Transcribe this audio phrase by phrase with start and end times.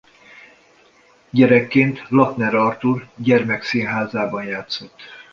[1.29, 5.01] Gyerekként Lakner Artúr Gyermekszínházában játszott.